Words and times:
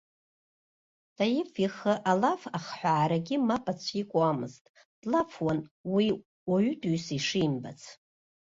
Таиф 1.15 1.51
ихы 1.65 1.93
алаф 2.11 2.41
ахҳәаарагьы 2.57 3.37
мап 3.47 3.65
ацәикуамызт, 3.71 4.63
длафуан 5.01 5.59
уи 5.93 6.07
уаҩытәҩыса 6.49 7.13
ишимбац. 7.17 7.81